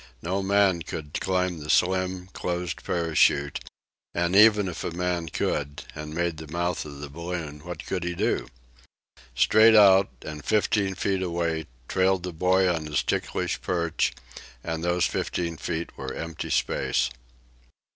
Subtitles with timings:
[0.23, 3.59] No man could climb the slim, closed parachute;
[4.15, 8.03] and even if a man could, and made the mouth of the balloon, what could
[8.03, 8.47] he do?
[9.35, 14.11] Straight out, and fifteen feet away, trailed the boy on his ticklish perch,
[14.63, 17.11] and those fifteen feet were empty space.